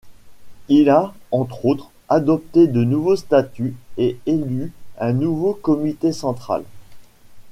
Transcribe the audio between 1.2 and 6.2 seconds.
entre autres, adopté de nouveaux statuts et élu un nouveau Comité